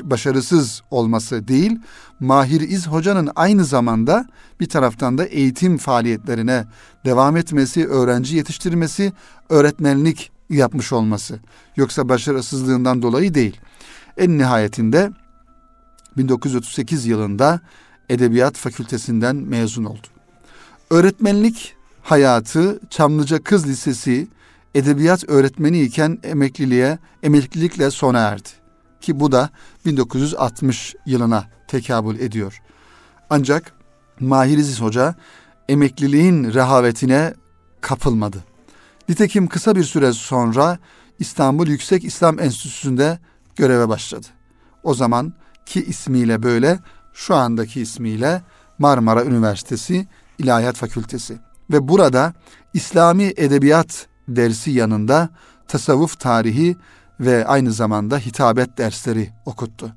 [0.04, 1.80] başarısız olması değil,
[2.20, 4.26] Mahir İz Hoca'nın aynı zamanda
[4.60, 6.65] bir taraftan da eğitim faaliyetlerine
[7.06, 9.13] devam etmesi, öğrenci yetiştirmesi,
[9.50, 11.39] öğretmenlik yapmış olması.
[11.76, 13.60] Yoksa başarısızlığından dolayı değil.
[14.18, 15.12] En nihayetinde
[16.17, 17.60] 1938 yılında
[18.10, 20.08] Edebiyat Fakültesinden mezun oldu.
[20.89, 24.28] Öğretmenlik hayatı Çamlıca Kız Lisesi
[24.75, 28.49] edebiyat öğretmeni iken emekliliğe emeklilikle sona erdi.
[29.01, 29.49] Ki bu da
[29.86, 32.62] 1960 yılına tekabül ediyor.
[33.30, 33.73] Ancak
[34.19, 35.15] Mahir İziz Hoca
[35.69, 37.34] emekliliğin rehavetine
[37.82, 38.38] kapılmadı.
[39.10, 40.80] Nitekim kısa bir süre sonra
[41.19, 43.19] İstanbul Yüksek İslam Enstitüsü'nde
[43.56, 44.28] göreve başladı.
[44.84, 45.34] O zaman
[45.65, 46.80] ki ismiyle böyle,
[47.13, 48.41] şu andaki ismiyle
[48.80, 51.38] Marmara Üniversitesi İlahiyat Fakültesi.
[51.71, 52.34] Ve burada
[52.73, 55.30] İslami Edebiyat dersi yanında
[55.67, 56.78] tasavvuf tarihi
[57.19, 59.95] ve aynı zamanda hitabet dersleri okuttu.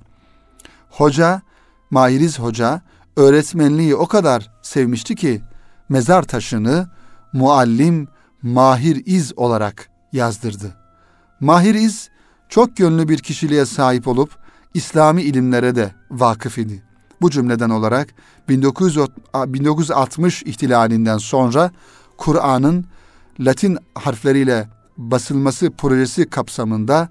[0.90, 1.42] Hoca,
[1.90, 2.82] Mahiriz Hoca
[3.16, 5.40] öğretmenliği o kadar sevmişti ki
[5.88, 6.88] mezar taşını
[7.32, 8.08] muallim
[8.42, 10.76] Mahir İz olarak yazdırdı.
[11.40, 12.10] Mahir İz
[12.48, 14.37] çok yönlü bir kişiliğe sahip olup
[14.74, 16.82] İslami ilimlere de vakıf idi.
[17.20, 18.14] Bu cümleden olarak
[18.48, 21.70] 1960 ihtilalinden sonra
[22.16, 22.86] Kur'an'ın
[23.40, 27.08] Latin harfleriyle basılması projesi kapsamında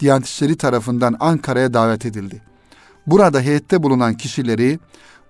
[0.00, 2.42] Diyanet İşleri tarafından Ankara'ya davet edildi.
[3.06, 4.78] Burada heyette bulunan kişileri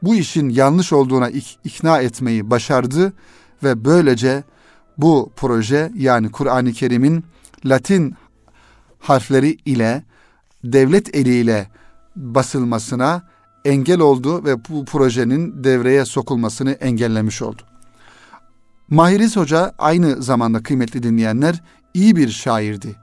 [0.03, 1.31] bu işin yanlış olduğuna
[1.65, 3.13] ikna etmeyi başardı
[3.63, 4.45] ve böylece
[4.99, 7.25] bu proje yani Kur'an-ı Kerim'in
[7.65, 8.15] Latin
[8.99, 10.05] harfleri ile
[10.65, 11.69] devlet eliyle
[12.17, 13.23] basılmasına
[13.65, 17.63] engel oldu ve bu projenin devreye sokulmasını engellemiş oldu.
[18.91, 21.63] Mahiriz Hoca aynı zamanda kıymetli dinleyenler
[21.95, 22.97] iyi bir şairdi.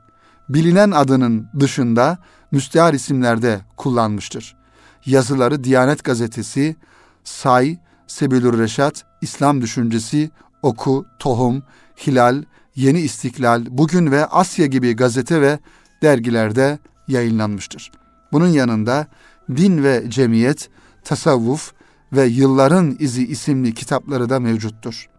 [0.50, 2.18] Bilinen adının dışında
[2.52, 4.56] müstehar isimlerde kullanmıştır.
[5.06, 6.76] Yazıları Diyanet Gazetesi,
[7.24, 10.30] Say, Sebilür Reşat, İslam Düşüncesi,
[10.62, 11.64] Oku, Tohum,
[12.08, 12.44] Hilal,
[12.76, 15.60] Yeni İstiklal, Bugün ve Asya gibi gazete ve
[16.02, 17.92] dergilerde yayınlanmıştır.
[18.32, 19.08] Bunun yanında
[19.50, 20.70] Din ve Cemiyet,
[21.04, 21.74] Tasavvuf
[22.14, 25.10] ve Yılların İzi isimli kitapları da mevcuttur.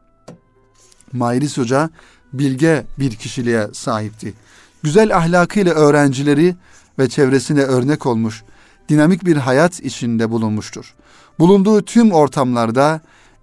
[1.13, 1.91] Mayris Hoca
[2.33, 4.35] bilge bir kişiliğe sahipti.
[4.83, 6.55] Güzel ahlakıyla öğrencileri
[6.99, 8.45] ve çevresine örnek olmuş,
[8.89, 10.95] dinamik bir hayat içinde bulunmuştur.
[11.39, 13.01] Bulunduğu tüm ortamlarda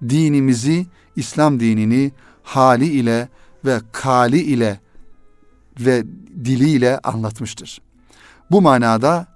[0.09, 2.11] dinimizi, İslam dinini
[2.43, 3.29] hali ile
[3.65, 4.79] ve kali ile
[5.79, 6.03] ve
[6.45, 7.81] diliyle anlatmıştır.
[8.53, 9.27] Bu manada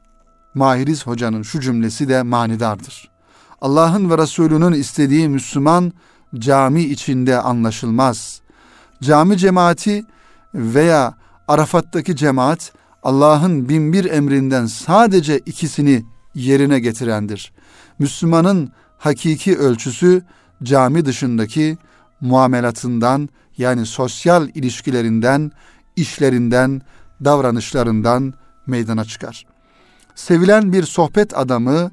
[0.54, 3.10] Mahiriz Hoca'nın şu cümlesi de manidardır.
[3.62, 5.94] Allah'ın ve Resulünün istediği Müslüman
[6.36, 8.42] cami içinde anlaşılmaz.
[9.02, 10.06] Cami cemaati
[10.54, 11.14] veya
[11.48, 16.04] Arafat'taki cemaat Allah'ın binbir emrinden sadece ikisini
[16.36, 17.54] yerine getirendir.
[18.00, 20.22] Müslümanın hakiki ölçüsü
[20.64, 21.78] cami dışındaki
[22.22, 25.52] muamelatından yani sosyal ilişkilerinden,
[25.96, 26.82] işlerinden,
[27.26, 28.34] davranışlarından
[28.68, 29.46] meydana çıkar.
[30.16, 31.92] Sevilen bir sohbet adamı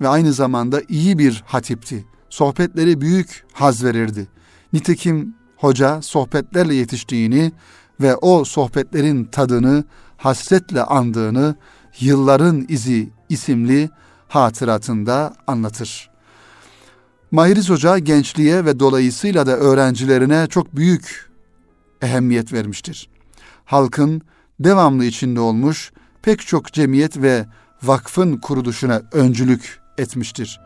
[0.00, 2.04] ve aynı zamanda iyi bir hatipti.
[2.30, 4.28] Sohbetleri büyük haz verirdi.
[4.72, 7.52] Nitekim hoca sohbetlerle yetiştiğini
[8.00, 9.84] ve o sohbetlerin tadını
[10.16, 11.56] hasretle andığını
[12.00, 13.90] Yılların İzi isimli
[14.28, 16.10] hatıratında anlatır.
[17.30, 21.30] Mahiriz Hoca gençliğe ve dolayısıyla da öğrencilerine çok büyük
[22.02, 23.08] ehemmiyet vermiştir.
[23.64, 24.22] Halkın
[24.60, 25.92] devamlı içinde olmuş
[26.24, 27.46] pek çok cemiyet ve
[27.82, 30.60] vakfın kuruluşuna öncülük etmiştir.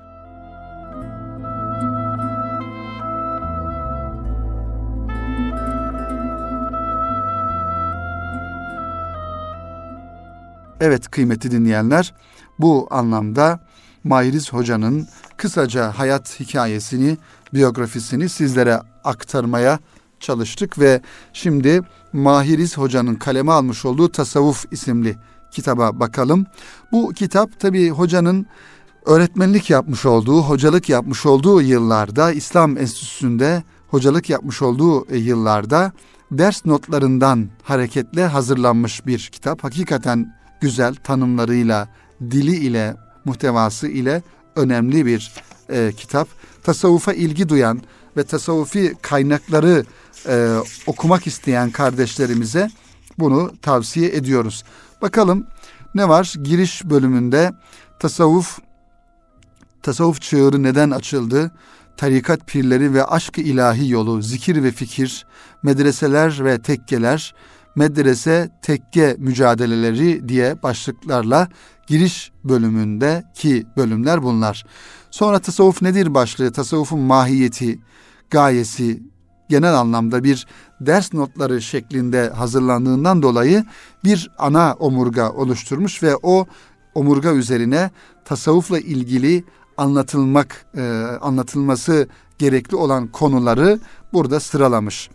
[10.81, 12.15] Evet kıymetli dinleyenler
[12.59, 13.61] bu anlamda
[14.05, 17.17] Mahiriz Hoca'nın kısaca hayat hikayesini,
[17.55, 19.79] biyografisini sizlere aktarmaya
[20.21, 21.81] çalıştık ve şimdi
[22.13, 25.17] Mahiriz Hoca'nın kaleme almış olduğu Tasavvuf isimli
[25.51, 26.47] kitaba bakalım.
[26.93, 28.47] Bu kitap tabi hocanın
[29.07, 35.93] öğretmenlik yapmış olduğu, hocalık yapmış olduğu yıllarda İslam Enstitüsü'nde hocalık yapmış olduğu e, yıllarda
[36.31, 39.65] ders notlarından hareketle hazırlanmış bir kitap.
[39.65, 41.89] Hakikaten güzel tanımlarıyla,
[42.21, 44.23] dili ile, muhtevası ile
[44.57, 45.33] önemli bir
[45.71, 46.29] e, kitap.
[46.63, 47.83] Tasavvufa ilgi duyan
[48.17, 49.85] ve tasavvufi kaynakları
[50.29, 50.57] e,
[50.87, 52.71] okumak isteyen kardeşlerimize
[53.19, 54.65] bunu tavsiye ediyoruz.
[55.03, 55.47] Bakalım
[55.95, 56.35] ne var?
[56.43, 57.53] Giriş bölümünde
[57.99, 58.59] tasavvuf
[59.83, 61.51] tasavvuf çığırı neden açıldı?
[61.97, 65.27] Tarikat pirleri ve aşk-ı ilahi yolu, zikir ve fikir,
[65.63, 67.35] medreseler ve tekkeler,
[67.77, 71.49] medrese tekke mücadeleleri diye başlıklarla
[71.87, 74.67] giriş bölümündeki bölümler bunlar.
[75.11, 77.79] Sonra tasavvuf nedir başlığı, tasavvufun mahiyeti,
[78.31, 79.03] gayesi,
[79.49, 80.47] genel anlamda bir
[80.81, 83.65] ders notları şeklinde hazırlandığından dolayı
[84.05, 86.47] bir ana omurga oluşturmuş ve o
[86.95, 87.91] omurga üzerine
[88.25, 89.45] tasavvufla ilgili
[89.77, 90.83] anlatılmak e,
[91.21, 92.09] anlatılması
[92.39, 93.81] gerekli olan konuları
[94.13, 95.11] burada sıralamış.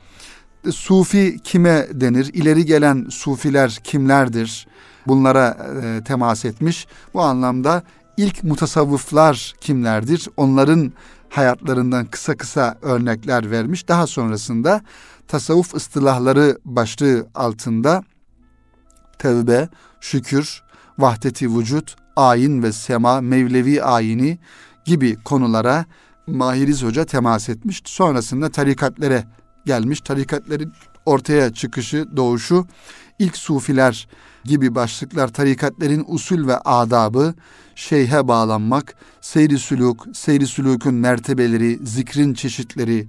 [0.72, 2.30] Sufi kime denir?
[2.34, 4.68] İleri gelen sufiler kimlerdir?
[5.08, 6.88] Bunlara e, temas etmiş.
[7.14, 7.84] Bu anlamda
[8.18, 10.30] ilk mutasavvıflar kimlerdir?
[10.38, 10.94] Onların
[11.34, 13.88] hayatlarından kısa kısa örnekler vermiş.
[13.88, 14.82] Daha sonrasında
[15.28, 18.04] tasavvuf ıstılahları başlığı altında
[19.20, 19.70] tevbe,
[20.02, 20.64] şükür,
[20.98, 24.40] vahdeti vücut, ayin ve sema, mevlevi ayini
[24.86, 25.86] gibi konulara
[26.28, 27.82] Mahiriz Hoca temas etmiş.
[27.86, 29.24] Sonrasında tarikatlere
[29.66, 30.02] gelmiş.
[30.02, 30.74] Tarikatlerin
[31.06, 32.68] ortaya çıkışı, doğuşu,
[33.20, 34.08] ilk sufiler
[34.44, 37.34] gibi başlıklar tarikatlerin usul ve adabı,
[37.76, 43.08] şeyhe bağlanmak, seyri sülük, seyri sülükün mertebeleri, zikrin çeşitleri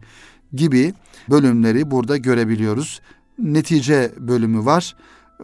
[0.53, 0.95] gibi
[1.31, 3.01] bölümleri burada görebiliyoruz.
[3.39, 4.97] Netice bölümü var.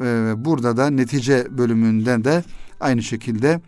[0.03, 2.45] Ee, burada da netice bölümünden de
[2.81, 3.61] aynı şekilde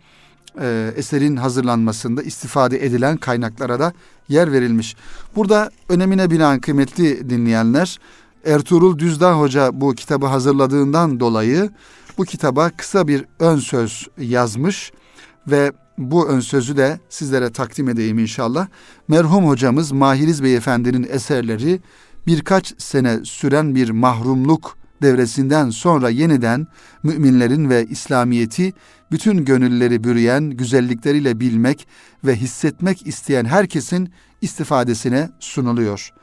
[0.61, 3.93] e, eserin hazırlanmasında istifade edilen kaynaklara da
[4.29, 4.95] yer verilmiş.
[5.35, 7.99] Burada önemine binaen kıymetli dinleyenler
[8.45, 11.69] Ertuğrul Düzdağ Hoca bu kitabı hazırladığından dolayı
[12.17, 14.91] bu kitaba kısa bir ön söz yazmış
[15.47, 18.67] ve bu ön sözü de sizlere takdim edeyim inşallah.
[19.07, 21.81] Merhum hocamız Mahiriz Beyefendi'nin eserleri
[22.27, 26.67] birkaç sene süren bir mahrumluk devresinden sonra yeniden
[27.03, 28.73] müminlerin ve İslamiyeti
[29.11, 31.87] bütün gönülleri bürüyen güzellikleriyle bilmek
[32.25, 36.13] ve hissetmek isteyen herkesin istifadesine sunuluyor.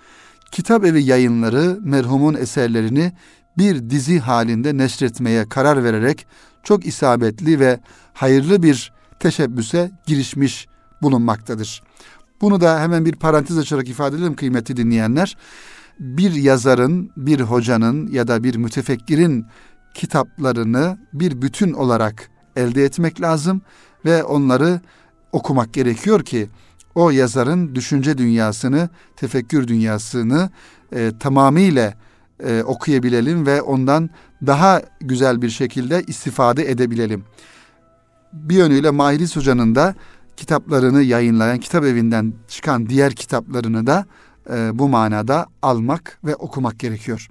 [0.52, 3.12] Kitap evi yayınları merhumun eserlerini
[3.58, 6.26] bir dizi halinde neşretmeye karar vererek
[6.62, 7.80] çok isabetli ve
[8.12, 10.66] hayırlı bir teşebbüse girişmiş
[11.02, 11.82] bulunmaktadır.
[12.40, 15.36] Bunu da hemen bir parantez açarak ifade edelim kıymetli dinleyenler.
[16.00, 19.46] Bir yazarın, bir hocanın ya da bir mütefekkirin
[19.94, 23.62] kitaplarını bir bütün olarak elde etmek lazım
[24.04, 24.80] ve onları
[25.32, 26.48] okumak gerekiyor ki
[26.94, 30.50] o yazarın düşünce dünyasını, tefekkür dünyasını
[30.92, 31.94] e, tamamıyla
[32.44, 34.10] e, okuyabilelim ve ondan
[34.46, 37.24] daha güzel bir şekilde istifade edebilelim.
[38.32, 39.94] Bir yönüyle Mahiris Hoca'nın da
[40.36, 44.06] kitaplarını yayınlayan kitap evinden çıkan diğer kitaplarını da
[44.52, 47.28] e, bu manada almak ve okumak gerekiyor.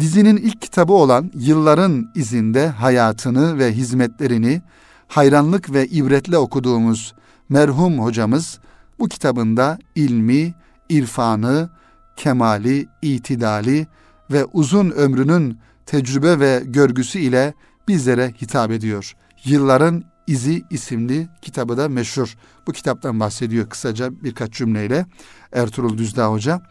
[0.00, 4.62] Dizinin ilk kitabı olan Yılların izinde hayatını ve hizmetlerini
[5.08, 7.14] hayranlık ve ibretle okuduğumuz
[7.48, 8.58] merhum hocamız
[8.98, 10.54] bu kitabında ilmi,
[10.88, 11.70] irfanı,
[12.16, 13.86] kemali, itidali
[14.30, 17.54] ve uzun ömrünün tecrübe ve görgüsü ile
[17.88, 19.16] bizlere hitap ediyor.
[19.44, 22.36] Yılların İzi isimli kitabı da meşhur.
[22.66, 25.06] Bu kitaptan bahsediyor kısaca birkaç cümleyle
[25.52, 26.62] Ertuğrul Düzdağ Hoca.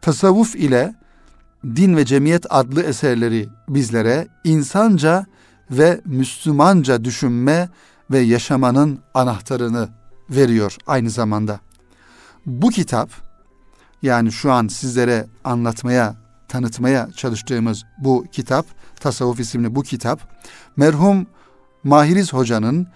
[0.00, 0.94] Tasavvuf ile
[1.64, 5.26] Din ve Cemiyet adlı eserleri bizlere insanca
[5.70, 7.68] ve Müslümanca düşünme
[8.10, 9.88] ve yaşamanın anahtarını
[10.30, 11.60] veriyor aynı zamanda.
[12.46, 13.10] Bu kitap
[14.02, 16.16] yani şu an sizlere anlatmaya,
[16.48, 18.66] tanıtmaya çalıştığımız bu kitap,
[19.00, 20.20] Tasavvuf isimli bu kitap,
[20.76, 21.26] merhum
[21.84, 22.86] Mahiriz Hoca'nın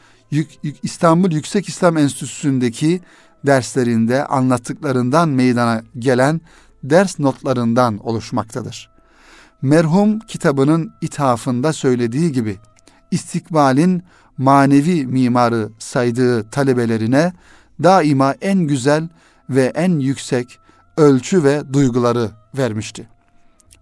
[0.82, 3.00] İstanbul Yüksek İslam Enstitüsü'ndeki
[3.46, 6.40] derslerinde anlattıklarından meydana gelen
[6.84, 8.90] ders notlarından oluşmaktadır.
[9.62, 12.58] Merhum kitabının ithafında söylediği gibi
[13.10, 14.02] istikbalin
[14.38, 17.32] manevi mimarı saydığı talebelerine
[17.82, 19.08] daima en güzel
[19.50, 20.58] ve en yüksek
[20.96, 23.08] ölçü ve duyguları vermişti.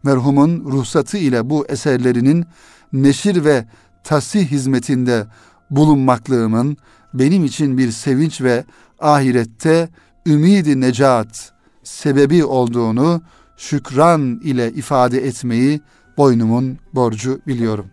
[0.02, 2.46] Merhumun ruhsatı ile bu eserlerinin
[2.92, 3.64] neşir ve
[4.04, 5.26] tasih hizmetinde
[5.70, 6.76] bulunmaklığımın
[7.14, 8.64] benim için bir sevinç ve
[8.98, 9.88] ahirette
[10.26, 13.22] ümidi necat sebebi olduğunu
[13.56, 15.80] şükran ile ifade etmeyi
[16.16, 17.86] boynumun borcu biliyorum.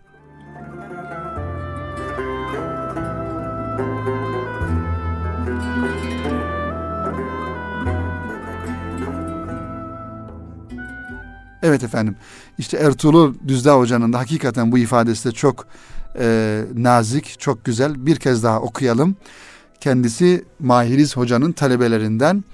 [11.62, 12.16] Evet efendim.
[12.58, 15.66] İşte Ertuğrul Düzdağ Hoca'nın da hakikaten bu ifadesi de çok
[16.18, 18.06] e, nazik, çok güzel.
[18.06, 19.16] Bir kez daha okuyalım.
[19.80, 22.44] Kendisi Mahiriz Hoca'nın talebelerinden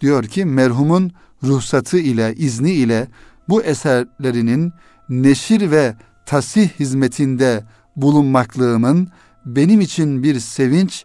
[0.00, 3.08] diyor ki merhumun ruhsatı ile, izni ile
[3.48, 4.72] bu eserlerinin
[5.08, 5.94] neşir ve
[6.26, 7.64] tasih hizmetinde
[7.96, 9.08] bulunmaklığımın
[9.46, 11.04] benim için bir sevinç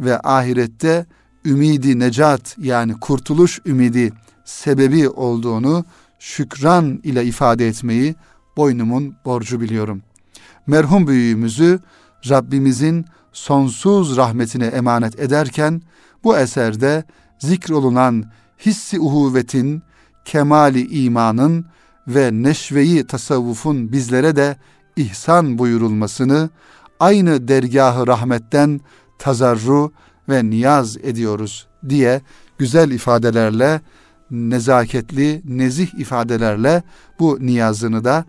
[0.00, 1.06] ve ahirette
[1.44, 4.12] ümidi necat yani kurtuluş ümidi
[4.44, 5.84] sebebi olduğunu
[6.18, 8.14] şükran ile ifade etmeyi
[8.56, 10.02] boynumun borcu biliyorum.
[10.66, 11.80] Merhum büyüğümüzü
[12.28, 15.82] Rabbimizin sonsuz rahmetine emanet ederken
[16.24, 17.04] bu eserde
[17.38, 18.24] zikrolunan
[18.66, 19.82] hissi uhuvvetin
[20.24, 21.66] kemali imanın
[22.08, 24.56] ve neşveyi tasavvufun bizlere de
[24.96, 26.50] ihsan buyurulmasını
[27.00, 28.80] aynı dergahı rahmetten
[29.18, 29.92] tazarru
[30.28, 32.20] ve niyaz ediyoruz diye
[32.58, 33.80] güzel ifadelerle
[34.30, 36.82] nezaketli, nezih ifadelerle
[37.18, 38.24] bu niyazını da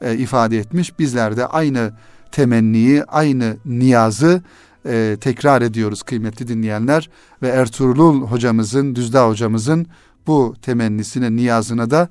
[0.00, 0.98] e, ifade etmiş.
[0.98, 1.92] Bizler de aynı
[2.32, 4.42] temenniyi, aynı niyazı
[4.86, 7.10] e, tekrar ediyoruz kıymetli dinleyenler
[7.42, 9.86] ve Ertuğrul hocamızın, Düzdağ hocamızın
[10.26, 12.08] bu temennisine, niyazına da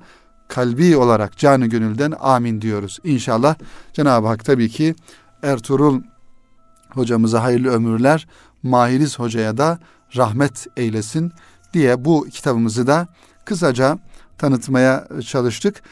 [0.48, 2.98] kalbi olarak canı gönülden amin diyoruz.
[3.04, 3.54] İnşallah
[3.92, 4.94] Cenab-ı Hak tabii ki
[5.42, 6.02] Ertuğrul
[6.90, 8.26] hocamıza hayırlı ömürler,
[8.62, 9.78] Mahiriz hocaya da
[10.16, 11.32] rahmet eylesin
[11.74, 13.08] diye bu kitabımızı da
[13.44, 13.98] kısaca
[14.38, 15.82] tanıtmaya çalıştık.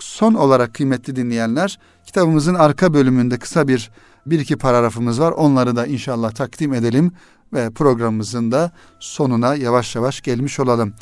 [0.00, 3.90] Son olarak kıymetli dinleyenler kitabımızın arka bölümünde kısa bir
[4.26, 5.32] bir iki paragrafımız var.
[5.32, 7.12] Onları da inşallah takdim edelim
[7.52, 10.94] ve programımızın da sonuna yavaş yavaş gelmiş olalım.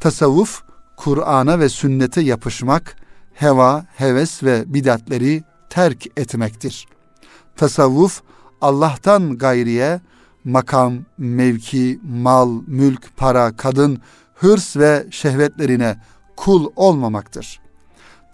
[0.00, 0.62] Tasavvuf
[0.96, 2.96] Kur'an'a ve sünnete yapışmak,
[3.34, 6.86] heva, heves ve bidatleri terk etmektir.
[7.56, 8.22] Tasavvuf
[8.60, 10.00] Allah'tan gayriye
[10.44, 14.02] makam, mevki, mal, mülk, para, kadın,
[14.34, 15.96] hırs ve şehvetlerine
[16.36, 17.65] kul olmamaktır.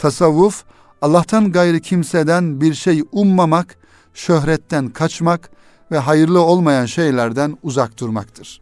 [0.03, 0.65] Tasavvuf
[1.03, 3.77] Allah'tan gayri kimseden bir şey ummamak,
[4.15, 5.51] şöhretten kaçmak
[5.91, 8.61] ve hayırlı olmayan şeylerden uzak durmaktır.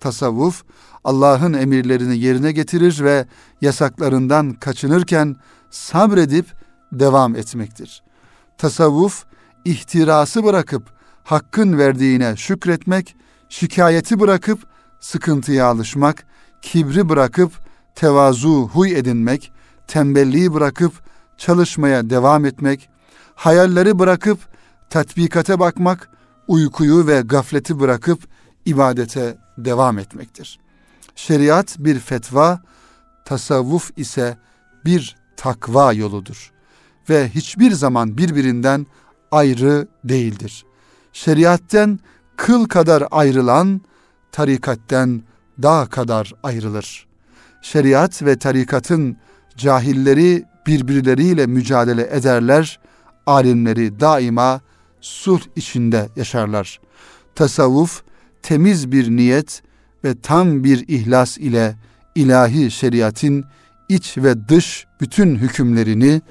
[0.00, 0.64] Tasavvuf
[1.04, 3.26] Allah'ın emirlerini yerine getirir ve
[3.60, 5.36] yasaklarından kaçınırken
[5.70, 6.46] sabredip
[6.92, 8.02] devam etmektir.
[8.58, 9.24] Tasavvuf
[9.64, 10.82] ihtirası bırakıp
[11.24, 13.16] hakkın verdiğine şükretmek,
[13.48, 14.60] şikayeti bırakıp
[15.00, 16.26] sıkıntıya alışmak,
[16.62, 17.52] kibri bırakıp
[17.94, 19.52] tevazu huy edinmek,
[19.88, 20.92] tembelliği bırakıp
[21.38, 22.88] çalışmaya devam etmek,
[23.34, 24.38] hayalleri bırakıp
[24.90, 26.10] tatbikate bakmak,
[26.48, 28.20] uykuyu ve gafleti bırakıp
[28.64, 30.58] ibadete devam etmektir.
[31.16, 32.60] Şeriat bir fetva,
[33.24, 34.38] tasavvuf ise
[34.84, 36.52] bir takva yoludur
[37.10, 38.86] ve hiçbir zaman birbirinden
[39.30, 40.64] ayrı değildir.
[41.12, 41.98] Şeriatten
[42.36, 43.80] kıl kadar ayrılan
[44.32, 45.22] tarikatten
[45.62, 47.06] dağ kadar ayrılır.
[47.62, 49.16] Şeriat ve tarikatın
[49.58, 52.80] cahilleri birbirleriyle mücadele ederler,
[53.26, 54.60] alimleri daima
[55.00, 56.80] sulh içinde yaşarlar.
[57.34, 58.02] Tasavvuf
[58.42, 59.62] temiz bir niyet
[60.04, 61.76] ve tam bir ihlas ile
[62.14, 63.44] ilahi şeriatın
[63.88, 66.22] iç ve dış bütün hükümlerini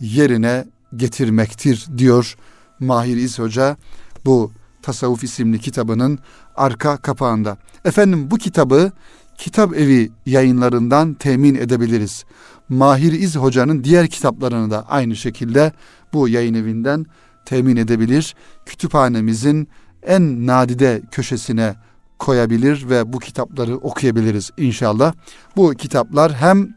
[0.00, 0.64] yerine
[0.96, 2.36] getirmektir diyor
[2.80, 3.76] Mahir İz Hoca
[4.24, 6.18] bu Tasavvuf isimli kitabının
[6.56, 7.56] arka kapağında.
[7.84, 8.92] Efendim bu kitabı
[9.38, 12.24] Kitap Evi yayınlarından temin edebiliriz.
[12.68, 15.72] Mahir İz Hoca'nın diğer kitaplarını da aynı şekilde
[16.12, 17.06] bu yayın evinden
[17.44, 18.34] temin edebilir.
[18.66, 19.68] Kütüphanemizin
[20.02, 21.74] en nadide köşesine
[22.18, 25.12] koyabilir ve bu kitapları okuyabiliriz inşallah.
[25.56, 26.68] Bu kitaplar hem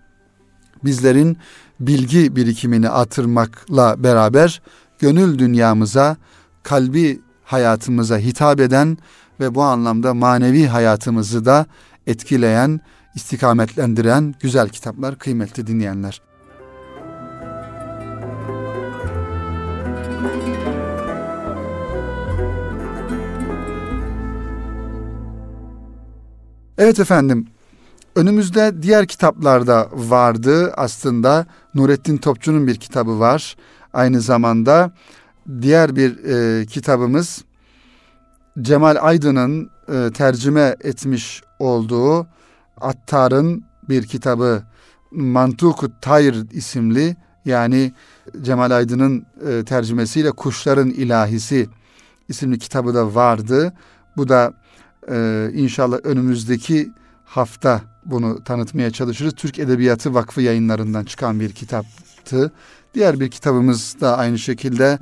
[0.84, 1.38] bizlerin
[1.80, 4.62] bilgi birikimini artırmakla beraber
[5.00, 6.18] gönül dünyamıza,
[6.64, 8.98] kalbi hayatımıza hitap eden
[9.40, 11.66] ve bu anlamda manevi hayatımızı da
[12.10, 12.82] etkileyen,
[13.16, 16.22] istikametlendiren güzel kitaplar kıymetli dinleyenler.
[26.78, 27.48] Evet efendim,
[28.16, 31.46] önümüzde diğer kitaplarda vardı aslında.
[31.76, 33.56] Nurettin Topçu'nun bir kitabı var.
[33.94, 34.92] Aynı zamanda
[35.62, 37.44] diğer bir e, kitabımız
[38.62, 42.28] Cemal Aydın'ın e, tercüme etmiş olduğu
[42.82, 44.64] Attar'ın bir kitabı
[45.12, 47.94] Mantukut Tayr isimli yani
[48.42, 51.68] Cemal Aydın'ın e, tercümesiyle Kuşların İlahisi
[52.28, 53.74] isimli kitabı da vardı.
[54.18, 54.54] Bu da
[55.12, 56.92] e, inşallah önümüzdeki
[57.26, 59.34] hafta bunu tanıtmaya çalışırız.
[59.34, 62.52] Türk Edebiyatı Vakfı yayınlarından çıkan bir kitaptı.
[62.94, 65.00] Diğer bir kitabımız da aynı şekilde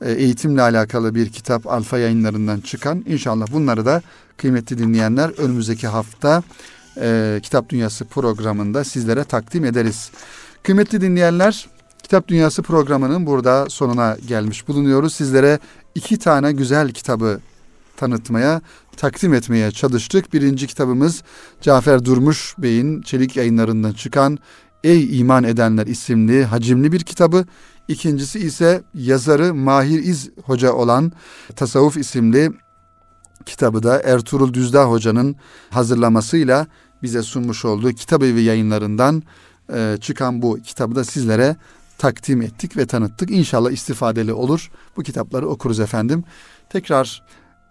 [0.00, 3.04] e, eğitimle alakalı bir kitap Alfa yayınlarından çıkan.
[3.06, 4.02] İnşallah bunları da
[4.36, 6.42] kıymetli dinleyenler önümüzdeki hafta
[7.00, 10.10] e, Kitap Dünyası programında sizlere takdim ederiz.
[10.62, 11.68] Kıymetli dinleyenler
[12.02, 15.14] Kitap Dünyası programının burada sonuna gelmiş bulunuyoruz.
[15.14, 15.58] Sizlere
[15.94, 17.40] iki tane güzel kitabı
[17.96, 18.60] tanıtmaya,
[18.96, 20.32] takdim etmeye çalıştık.
[20.32, 21.22] Birinci kitabımız
[21.60, 24.38] Cafer Durmuş Bey'in Çelik yayınlarından çıkan
[24.84, 27.44] Ey İman Edenler isimli hacimli bir kitabı.
[27.88, 31.12] İkincisi ise yazarı Mahir İz Hoca olan
[31.56, 32.52] Tasavvuf isimli
[33.46, 35.36] kitabı da Ertuğrul Düzdağ Hoca'nın
[35.70, 36.66] hazırlamasıyla
[37.02, 39.22] bize sunmuş olduğu kitabı ve yayınlarından
[39.72, 41.56] e, çıkan bu kitabı da sizlere
[41.98, 43.30] takdim ettik ve tanıttık.
[43.30, 44.70] İnşallah istifadeli olur.
[44.96, 46.24] Bu kitapları okuruz efendim.
[46.70, 47.22] Tekrar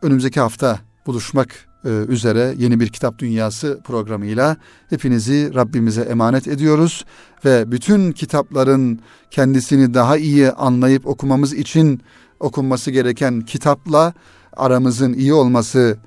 [0.01, 1.49] önümüzdeki hafta buluşmak
[1.85, 4.57] e, üzere yeni bir Kitap Dünyası programıyla
[4.89, 7.05] hepinizi Rabbimize emanet ediyoruz
[7.45, 8.99] ve bütün kitapların
[9.31, 12.01] kendisini daha iyi anlayıp okumamız için
[12.39, 14.13] okunması gereken kitapla
[14.57, 15.97] aramızın iyi olması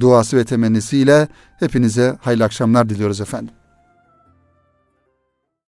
[0.00, 1.28] duası ve temennisiyle
[1.58, 3.54] hepinize hayırlı akşamlar diliyoruz efendim.